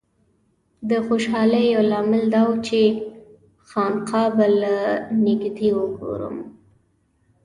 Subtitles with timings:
[0.89, 2.81] د خوشالۍ یو لامل دا و چې
[3.69, 4.75] خانقاه به له
[5.25, 6.37] نږدې وګورم.